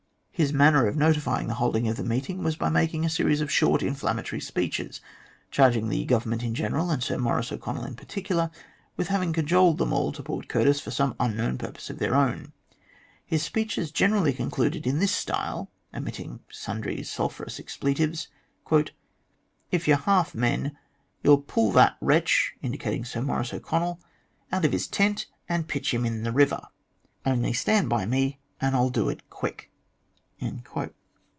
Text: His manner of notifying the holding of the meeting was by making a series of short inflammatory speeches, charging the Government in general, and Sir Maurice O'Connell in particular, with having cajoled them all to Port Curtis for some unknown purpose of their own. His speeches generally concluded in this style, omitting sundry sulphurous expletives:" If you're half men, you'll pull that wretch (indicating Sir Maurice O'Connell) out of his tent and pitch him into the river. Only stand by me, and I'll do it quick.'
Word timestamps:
His 0.33 0.51
manner 0.51 0.87
of 0.87 0.95
notifying 0.97 1.45
the 1.47 1.53
holding 1.53 1.87
of 1.87 1.97
the 1.97 2.03
meeting 2.03 2.41
was 2.41 2.55
by 2.55 2.69
making 2.69 3.05
a 3.05 3.11
series 3.11 3.41
of 3.41 3.51
short 3.51 3.83
inflammatory 3.83 4.39
speeches, 4.41 4.99
charging 5.51 5.87
the 5.87 6.03
Government 6.05 6.41
in 6.41 6.55
general, 6.55 6.89
and 6.89 7.03
Sir 7.03 7.19
Maurice 7.19 7.51
O'Connell 7.51 7.85
in 7.85 7.93
particular, 7.93 8.49
with 8.97 9.09
having 9.09 9.33
cajoled 9.33 9.77
them 9.77 9.93
all 9.93 10.11
to 10.11 10.23
Port 10.23 10.47
Curtis 10.47 10.81
for 10.81 10.89
some 10.89 11.15
unknown 11.19 11.59
purpose 11.59 11.91
of 11.91 11.99
their 11.99 12.15
own. 12.15 12.53
His 13.23 13.43
speeches 13.43 13.91
generally 13.91 14.33
concluded 14.33 14.87
in 14.87 14.97
this 14.97 15.11
style, 15.11 15.69
omitting 15.93 16.39
sundry 16.51 17.03
sulphurous 17.03 17.59
expletives:" 17.59 18.27
If 19.71 19.87
you're 19.87 19.97
half 19.97 20.33
men, 20.33 20.75
you'll 21.21 21.41
pull 21.43 21.71
that 21.73 21.97
wretch 22.01 22.55
(indicating 22.63 23.05
Sir 23.05 23.21
Maurice 23.21 23.53
O'Connell) 23.53 24.01
out 24.51 24.65
of 24.65 24.71
his 24.71 24.87
tent 24.87 25.27
and 25.47 25.67
pitch 25.67 25.93
him 25.93 26.03
into 26.03 26.23
the 26.23 26.31
river. 26.31 26.61
Only 27.27 27.53
stand 27.53 27.89
by 27.89 28.07
me, 28.07 28.39
and 28.59 28.75
I'll 28.75 28.89
do 28.89 29.07
it 29.07 29.29
quick.' 29.29 29.67